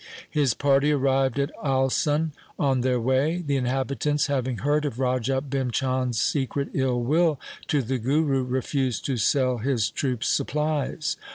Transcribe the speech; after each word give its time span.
His 0.31 0.55
party 0.55 0.91
arrived 0.91 1.37
at 1.37 1.51
Alsun 1.63 2.31
on 2.57 2.81
their 2.81 2.99
way. 2.99 3.43
The 3.45 3.55
inhabitants, 3.55 4.25
having 4.25 4.57
heard 4.57 4.83
of 4.83 4.97
Raja 4.99 5.43
Bhim 5.47 5.71
Chand' 5.71 6.15
s 6.15 6.17
secret 6.17 6.69
ill 6.73 7.03
will 7.03 7.39
to 7.67 7.83
the 7.83 7.99
Guru, 7.99 8.41
refused 8.43 9.05
to 9.05 9.17
sell 9.17 9.59
his 9.59 9.91
troops 9.91 10.27
supplies. 10.27 11.17